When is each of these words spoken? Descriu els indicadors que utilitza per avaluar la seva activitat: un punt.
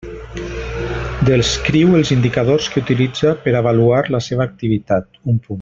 Descriu 1.27 1.93
els 1.99 2.13
indicadors 2.17 2.71
que 2.73 2.83
utilitza 2.87 3.37
per 3.47 3.57
avaluar 3.63 4.03
la 4.17 4.27
seva 4.31 4.49
activitat: 4.51 5.11
un 5.17 5.23
punt. 5.33 5.49